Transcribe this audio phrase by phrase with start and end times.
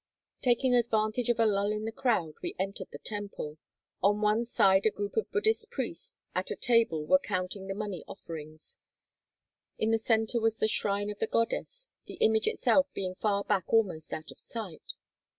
[0.41, 3.59] Taking advantage of a lull in the crowd, we entered the temple.
[4.01, 8.03] On one side a group of Buddhist priests at a table were counting the money
[8.07, 8.79] offerings.
[9.77, 13.65] In the center was the shrine of the goddess, the image itself being far back
[13.69, 14.93] almost out of sight.